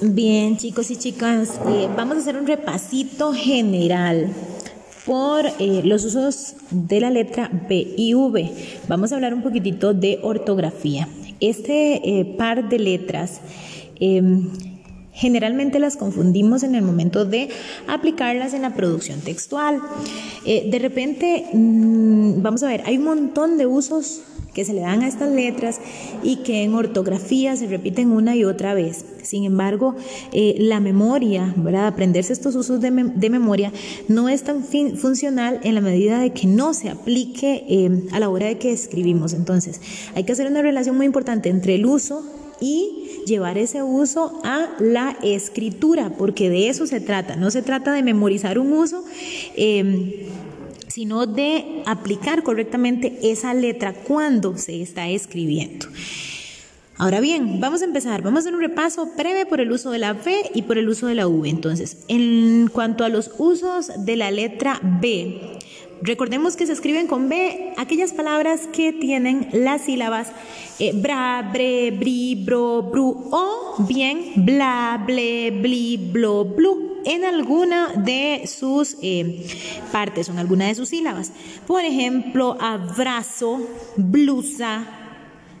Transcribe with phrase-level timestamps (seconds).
[0.00, 4.28] Bien, chicos y chicas, eh, vamos a hacer un repasito general
[5.04, 8.48] por eh, los usos de la letra B y V.
[8.86, 11.08] Vamos a hablar un poquitito de ortografía.
[11.40, 13.40] Este eh, par de letras
[13.98, 14.48] em,
[15.12, 17.48] generalmente las confundimos en el momento de
[17.88, 19.82] aplicarlas en la producción textual.
[20.44, 24.20] de repente, mm, vamos a ver, hay un montón de usos
[24.54, 25.80] que se le dan a estas letras
[26.22, 29.04] y que en ortografía se repiten una y otra vez.
[29.28, 29.94] Sin embargo,
[30.32, 31.86] eh, la memoria, ¿verdad?
[31.86, 33.70] Aprenderse estos usos de, memoria
[34.08, 38.30] no es tan funcional en la medida de que no se aplique eh, a la
[38.30, 39.34] hora de que escribimos.
[39.34, 39.82] Entonces,
[40.14, 42.24] hay que hacer una relación muy importante entre el uso
[42.58, 47.36] y llevar ese uso a la escritura, porque de eso se trata.
[47.36, 49.04] No se trata de memorizar un uso.
[49.56, 50.26] Eh,
[50.86, 55.86] sino de aplicar correctamente esa letra cuando se está escribiendo.
[57.00, 58.22] Ahora bien, vamos a empezar.
[58.22, 60.88] Vamos a hacer un repaso breve por el uso de la B y por el
[60.88, 61.48] uso de la V.
[61.48, 65.60] Entonces, en cuanto a los usos de la letra B,
[66.02, 70.32] recordemos que se escriben con B aquellas palabras que tienen las sílabas
[70.80, 77.92] eh, bra, bre, bri, bro, bru o bien bla, ble, bli, blo, blu en alguna
[77.94, 79.46] de sus eh,
[79.92, 81.30] partes o en alguna de sus sílabas.
[81.64, 83.60] Por ejemplo, abrazo,
[83.96, 85.07] blusa,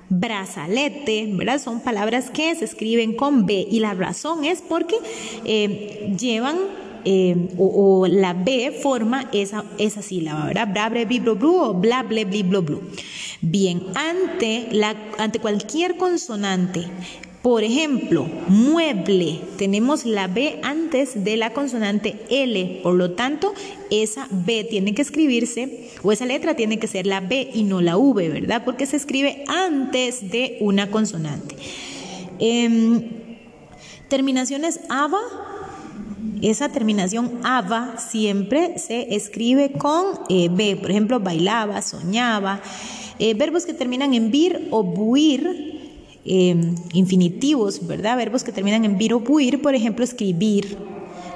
[0.08, 1.60] brazalete, ¿verdad?
[1.60, 4.96] Son palabras que se escriben con B y la razón es porque
[5.44, 6.56] eh, llevan
[7.04, 10.68] eh, o, la B forma esa, esa sílaba, ¿verdad?
[10.68, 12.82] Bra, bre, bli, blo, blu o bla, ble, bli, blo, blu.
[13.40, 16.86] Bien, ante, la, ante cualquier consonante
[17.48, 23.54] por ejemplo, mueble, tenemos la B antes de la consonante L, por lo tanto,
[23.90, 27.80] esa B tiene que escribirse, o esa letra tiene que ser la B y no
[27.80, 28.64] la V, ¿verdad?
[28.66, 31.56] Porque se escribe antes de una consonante.
[32.38, 33.08] Em,
[34.08, 35.18] terminaciones ABA,
[36.42, 42.60] esa terminación ABA siempre se escribe con eh, B, por ejemplo, bailaba, soñaba.
[43.18, 45.77] Eh, verbos que terminan en vir o buir
[46.30, 48.18] Em, infinitivos, ¿verdad?
[48.18, 50.76] Verbos que terminan en vir o buir, por ejemplo, escribir,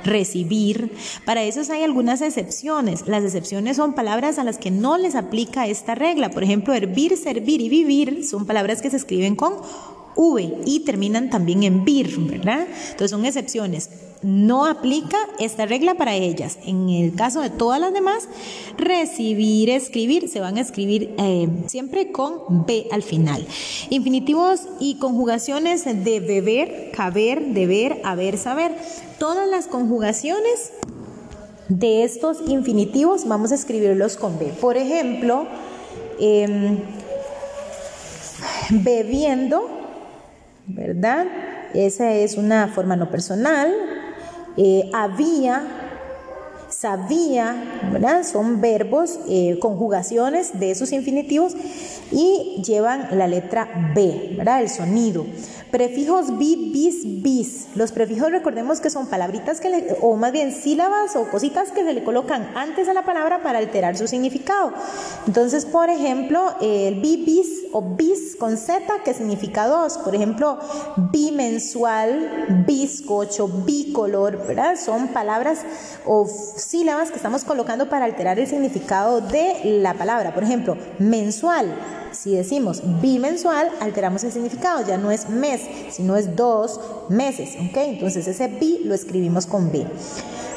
[0.04, 0.92] recibir.
[1.24, 3.08] Para eso hay algunas excepciones.
[3.08, 6.30] Las excepciones son palabras a las que no les aplica esta regla.
[6.30, 9.54] Por ejemplo, hervir, servir y vivir son palabras que se escriben con
[10.14, 12.66] V y terminan también en vir, ¿verdad?
[12.90, 13.88] Entonces son excepciones.
[14.22, 16.58] No aplica esta regla para ellas.
[16.64, 18.28] En el caso de todas las demás,
[18.76, 23.46] recibir, escribir, se van a escribir eh, siempre con B al final.
[23.90, 28.72] Infinitivos y conjugaciones de beber, caber, deber, haber, saber.
[29.18, 30.72] Todas las conjugaciones
[31.68, 34.52] de estos infinitivos vamos a escribirlos con B.
[34.60, 35.46] Por ejemplo,
[36.18, 36.78] em,
[38.70, 39.82] bebiendo
[40.66, 41.26] ¿verdad?
[41.74, 43.72] Esa es una forma no personal.
[44.56, 45.81] Eh, había,
[46.82, 48.24] sabía, ¿verdad?
[48.24, 51.54] Son verbos, eh, conjugaciones de esos infinitivos
[52.10, 54.60] y llevan la letra B, ¿verdad?
[54.62, 55.24] El sonido.
[55.70, 57.68] Prefijos bi, bis, bis.
[57.76, 61.94] Los prefijos recordemos que son palabritas que o más bien sílabas o cositas que se
[61.94, 64.74] le colocan antes a la palabra para alterar su significado.
[65.26, 69.96] Entonces, por ejemplo, el bi, bis o bis con Z que significa dos.
[69.98, 70.58] Por ejemplo,
[71.10, 74.76] bimensual, bizcocho, bicolor, ¿verdad?
[74.76, 75.60] Son palabras
[76.04, 76.26] o
[76.72, 80.32] sílabas que estamos colocando para alterar el significado de la palabra.
[80.32, 81.74] Por ejemplo, mensual
[82.12, 87.56] si decimos bimensual, alteramos el significado, ya no es mes, sino es dos meses.
[87.56, 89.86] Entonces ese bi lo escribimos con B.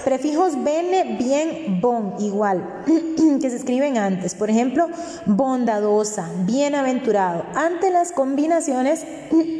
[0.05, 2.83] Prefijos bene, bien, bon, igual,
[3.41, 4.35] que se escriben antes.
[4.35, 4.87] Por ejemplo,
[5.25, 7.43] bondadosa, bienaventurado.
[7.55, 9.03] Ante las combinaciones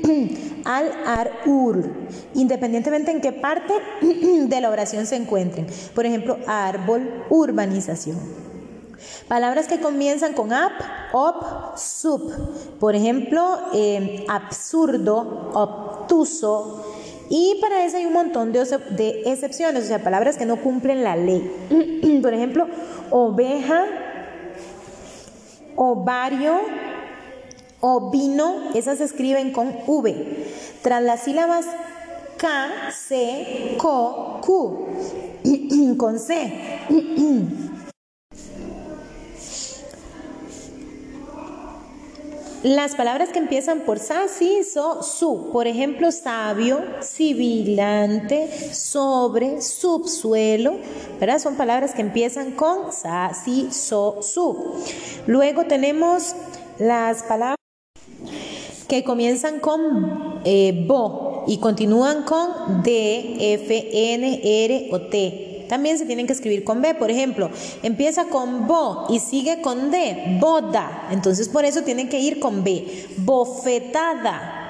[0.66, 1.84] al, ar, ur,
[2.36, 5.66] independientemente en qué parte de la oración se encuentren.
[5.96, 8.20] Por ejemplo, árbol, urbanización.
[9.28, 10.74] Palabras que comienzan con ap,
[11.12, 12.32] op, sub.
[12.80, 16.85] Por ejemplo, eh, absurdo, obtuso.
[17.30, 21.16] Y para eso hay un montón de, excepciones, o sea, palabras que no cumplen la
[21.16, 22.20] ley.
[22.22, 22.68] Por ejemplo,
[23.10, 23.86] oveja,
[25.76, 26.60] ovario,
[27.82, 30.46] ovino, esas se escriben con V.
[30.82, 31.66] Tras las sílabas
[32.38, 34.88] K, C, CO, Q,
[35.98, 36.54] con C.
[42.66, 45.52] Las palabras que empiezan por sa, si, so, su.
[45.52, 50.80] Por ejemplo, sabio, civilante, sobre, subsuelo.
[51.20, 51.38] ¿verdad?
[51.38, 54.82] Son palabras que empiezan con sa, si, so, su.
[55.28, 56.36] Luego tenemos
[56.80, 57.58] las palabras
[58.88, 61.44] que comienzan con eh, bo.
[61.46, 65.45] y continúan con D, F, N, R o T.
[65.68, 67.50] También se tienen que escribir con B, por ejemplo,
[67.84, 71.08] empieza con bo y sigue con D, boda.
[71.12, 73.08] Entonces por eso tienen que ir con B.
[73.18, 74.62] Bofetada.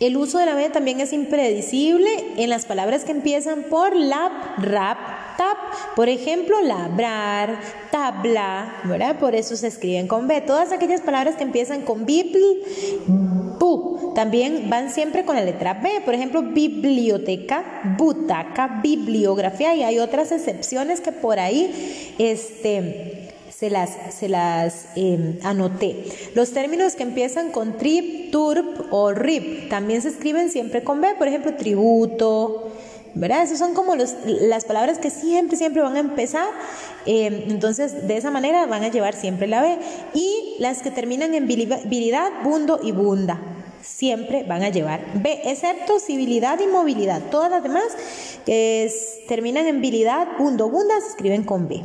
[0.00, 4.32] El uso de la B también es impredecible en las palabras que empiezan por lab,
[4.58, 4.98] rap,
[5.36, 5.58] tap.
[5.94, 9.18] Por ejemplo, labrar, tabla, ¿verdad?
[9.18, 10.40] Por eso se escriben con B.
[10.40, 12.40] Todas aquellas palabras que empiezan con bibl,
[13.06, 13.39] bu,
[14.14, 16.02] también van siempre con la letra B.
[16.04, 23.30] Por ejemplo, biblioteca, butaca, bibliografía y hay otras excepciones que por ahí, este
[23.60, 26.04] se las, se las em, anoté.
[26.34, 31.08] Los términos que empiezan con trip, turp o rip también se escriben siempre con B,
[31.18, 32.70] por ejemplo, tributo,
[33.14, 33.42] ¿verdad?
[33.42, 36.48] Esas son como las palabras que siempre, siempre van a empezar.
[37.04, 39.78] Em, entonces, de esa manera van a llevar siempre la B.
[40.14, 43.40] Y las que terminan en virilidad, bundo y bunda.
[43.82, 47.22] Siempre van a llevar B, excepto civilidad y movilidad.
[47.30, 47.84] Todas las demás
[48.44, 48.90] que
[49.28, 51.82] terminan en virilidad, bundo, bunda, se escriben con B.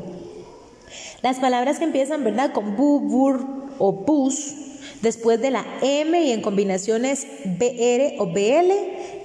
[1.21, 2.51] Las palabras que empiezan, ¿verdad?
[2.51, 3.45] Con bu, bur
[3.79, 4.53] o bus,
[5.01, 8.71] después de la M y en combinaciones BR o BL,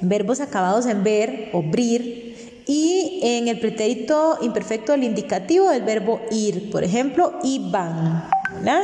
[0.01, 2.31] verbos acabados en ver o brir,
[2.67, 8.83] y en el pretérito imperfecto del indicativo del verbo ir, por ejemplo, iban, ¿verdad?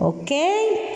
[0.00, 0.30] ¿Ok?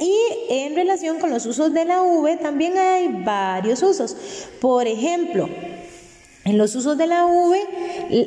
[0.00, 0.16] Y
[0.48, 4.16] en relación con los usos de la V también hay varios usos.
[4.62, 5.46] Por ejemplo,
[6.46, 7.58] en los usos de la V,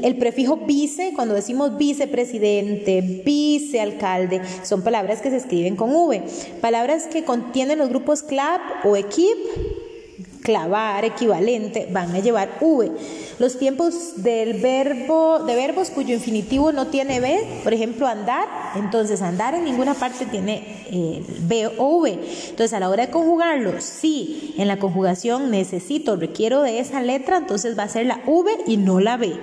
[0.04, 6.22] el prefijo vice, cuando decimos vicepresidente, vicealcalde, son palabras que se escriben con V.
[6.62, 9.38] Palabras que contienen los grupos clap o equip,
[10.48, 12.90] clavar, equivalente, van a llevar V.
[13.38, 18.48] Los tiempos del verbo, de verbos cuyo infinitivo no tiene B, por ejemplo, andar,
[18.78, 22.18] entonces andar en ninguna parte tiene eh, B o V.
[22.50, 27.36] Entonces, a la hora de conjugarlo, si en la conjugación necesito, requiero de esa letra,
[27.36, 29.34] entonces va a ser la V y no la B.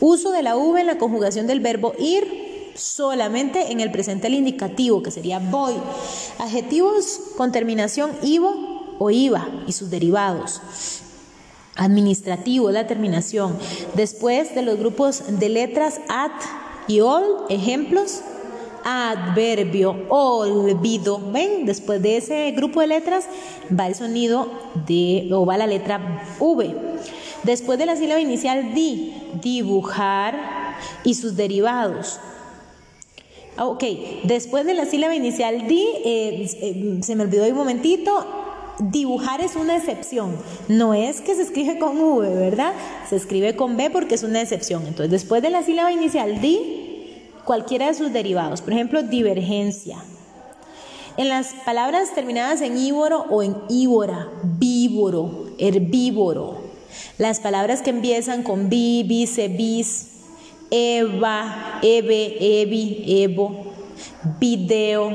[0.00, 4.38] Uso de la V en la conjugación del verbo ir solamente en el presente del
[4.38, 5.74] indicativo, que sería voy.
[6.38, 8.65] Adjetivos con terminación ivo
[8.98, 10.60] o IVA y sus derivados.
[11.76, 13.56] Administrativo, la terminación.
[13.94, 16.32] Después de los grupos de letras at
[16.88, 18.22] y ol, ejemplos,
[18.84, 21.20] adverbio, olvido.
[21.32, 21.66] ¿Ven?
[21.66, 23.26] Después de ese grupo de letras
[23.68, 24.48] va el sonido
[24.86, 26.74] de, o va la letra V.
[27.42, 29.12] Después de la sílaba inicial di,
[29.42, 32.20] dibujar y sus derivados.
[33.58, 33.84] Ok,
[34.24, 38.45] después de la sílaba inicial di, eh, eh, se me olvidó un momentito,
[38.78, 40.36] dibujar es una excepción.
[40.68, 42.72] No es que se escribe con V, ¿verdad?
[43.08, 44.82] Se escribe con B porque es una excepción.
[44.86, 46.86] Entonces, después de la sílaba inicial di,
[47.44, 48.60] cualquiera de sus derivados.
[48.60, 49.96] Por ejemplo, divergencia.
[51.16, 56.58] En las palabras terminadas en íboro o en íbora, vívoro, herbívoro.
[57.16, 60.08] Las palabras que empiezan con bi, vice, bis,
[60.70, 63.72] eva, eve, evi, evo,
[64.38, 65.10] video,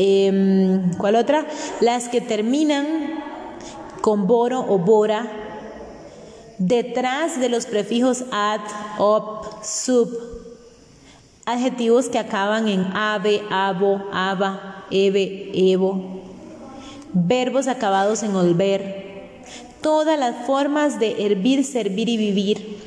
[0.00, 1.44] Em, ¿Cuál otra?
[1.80, 2.86] Las que terminan
[4.00, 5.26] con boro o bora,
[6.58, 8.60] detrás de los prefijos at,
[8.98, 10.08] op, sub,
[11.46, 16.22] adjetivos que acaban en ave, abo, aba, eve, evo,
[17.12, 19.40] verbos acabados en volver,
[19.82, 22.78] todas las formas de hervir, servir y vivir,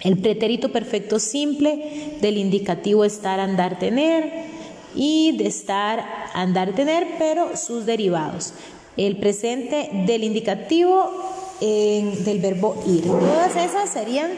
[0.00, 4.51] el pretérito perfecto simple del indicativo estar, andar, tener,
[4.94, 8.54] y de estar, andar, tener, pero sus derivados.
[8.96, 11.10] El presente del indicativo
[11.62, 13.04] del verbo ir.
[13.04, 14.30] Todas esas serían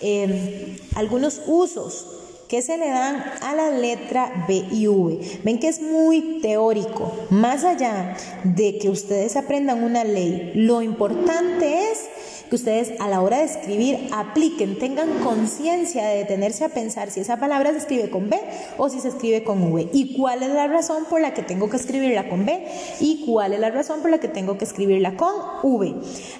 [0.00, 2.06] em, algunos usos
[2.48, 5.40] que se le dan a la letra B y V.
[5.44, 7.12] Ven que es muy teórico.
[7.30, 12.08] Más allá de que ustedes aprendan una ley, lo importante es
[12.50, 17.20] que ustedes a la hora de escribir apliquen, tengan conciencia de detenerse a pensar si
[17.20, 18.38] esa palabra se escribe con B
[18.76, 21.70] o si se escribe con V y cuál es la razón por la que tengo
[21.70, 22.66] que escribirla con B
[22.98, 25.94] y cuál es la razón por la que tengo que escribirla con V.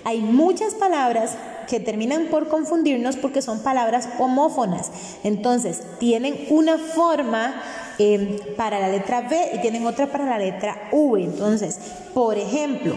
[0.05, 1.37] Hay muchas palabras
[1.69, 4.91] que terminan por confundirnos porque son palabras homófonas.
[5.23, 7.63] Entonces, tienen una forma
[7.99, 11.23] em, para la letra B y tienen otra para la letra V.
[11.23, 11.79] Entonces,
[12.13, 12.97] por ejemplo,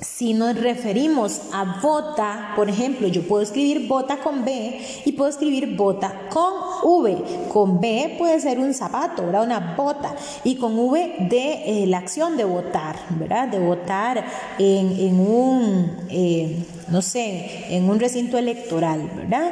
[0.00, 5.30] si nos referimos a bota, por ejemplo, yo puedo escribir bota con B y puedo
[5.30, 6.52] escribir bota con
[6.82, 7.48] V.
[7.52, 9.44] Con B puede ser un zapato, ¿verdad?
[9.44, 10.14] Una bota.
[10.44, 13.48] Y con V de eh, la acción de votar, ¿verdad?
[13.48, 14.24] De votar
[14.58, 19.50] en, un, eh, no sé, en un recinto electoral, ¿verdad?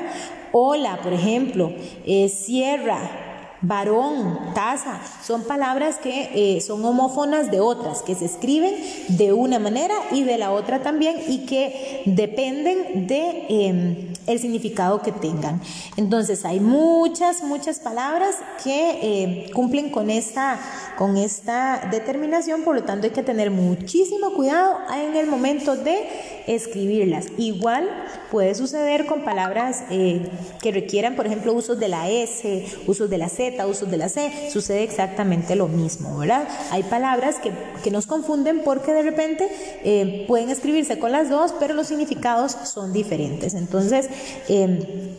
[0.52, 1.72] Hola, por ejemplo,
[2.06, 3.25] eh, sierra,
[3.62, 8.74] varón, taza, son palabras que eh, son homófonas de otras, que se escriben
[9.08, 15.02] de una manera y de la otra también y que dependen de em, el significado
[15.02, 15.60] que tengan.
[15.96, 20.58] Entonces hay muchas, muchas palabras que eh, cumplen con esta,
[20.96, 26.08] con esta determinación, por lo tanto hay que tener muchísimo cuidado en el momento de
[26.46, 27.26] escribirlas.
[27.38, 27.88] Igual
[28.30, 30.28] puede suceder con palabras eh,
[30.60, 34.08] que requieran, por ejemplo, usos de la S, usos de la Z, usos de la
[34.08, 36.48] C, sucede exactamente lo mismo, ¿verdad?
[36.70, 37.52] Hay palabras que,
[37.86, 39.48] nos confunden porque de repente
[39.84, 43.54] eh, pueden escribirse con las dos, pero los significados son diferentes.
[43.54, 44.08] Entonces,
[44.48, 45.16] em,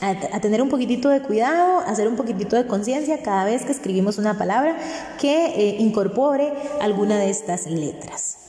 [0.00, 3.72] a, tener un poquitito de cuidado, a hacer un poquitito de conciencia cada vez que
[3.72, 4.76] escribimos una palabra
[5.20, 8.41] que eh, incorpore alguna de estas letras.